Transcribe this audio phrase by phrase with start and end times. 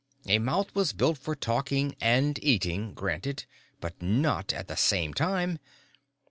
[0.25, 3.45] A mouth was built for talking and eating, granted
[3.79, 5.59] but not at the same time.